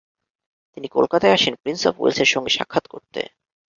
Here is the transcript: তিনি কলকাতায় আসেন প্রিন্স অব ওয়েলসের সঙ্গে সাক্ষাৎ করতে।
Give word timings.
তিনি 0.77 0.87
কলকাতায় 0.87 1.35
আসেন 1.37 1.53
প্রিন্স 1.61 1.81
অব 1.87 1.95
ওয়েলসের 1.99 2.29
সঙ্গে 2.33 2.51
সাক্ষাৎ 2.57 2.85
করতে। 2.87 3.21